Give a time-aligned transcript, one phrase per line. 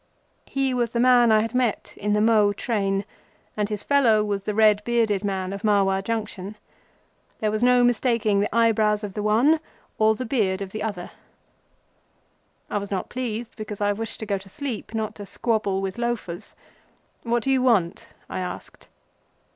[0.47, 3.05] He was the man I had met in the Mhow train,
[3.55, 6.55] and his fellow was the red bearded man of Marwar Junction.
[7.37, 9.59] There was no mistaking the eyebrows of the one
[9.99, 11.11] or the beard of the other.
[12.67, 15.99] I was not pleased, because I wished to go to sleep, not to squabble with
[15.99, 16.55] loafers.
[17.21, 18.87] "What do you want?" I asked.